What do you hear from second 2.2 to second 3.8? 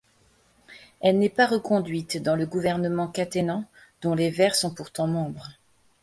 dans le gouvernement Katainen,